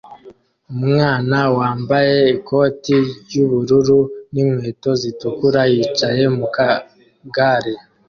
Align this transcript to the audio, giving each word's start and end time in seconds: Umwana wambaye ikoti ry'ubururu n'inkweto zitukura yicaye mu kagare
Umwana 0.73 1.37
wambaye 1.57 2.17
ikoti 2.35 2.97
ry'ubururu 3.21 3.99
n'inkweto 4.33 4.91
zitukura 5.01 5.61
yicaye 5.73 6.23
mu 6.37 6.45
kagare 6.55 7.73